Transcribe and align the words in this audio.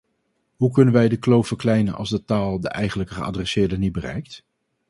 Hoe 0.55 0.71
kunnen 0.71 0.93
wij 0.93 1.07
de 1.09 1.17
kloof 1.17 1.47
verkleinen 1.47 1.93
als 1.95 2.09
de 2.09 2.23
taal 2.25 2.59
de 2.59 2.69
eigenlijke 2.69 3.13
geadresseerden 3.13 3.79
niet 3.79 3.91
bereikt? 3.91 4.43